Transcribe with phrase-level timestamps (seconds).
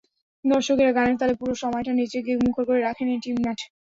[0.45, 3.59] দর্শকেরা গানের তালে পুরো সময়টা নেচে-গেয়ে মুখর করে রাখেন এ-টিম মাঠ।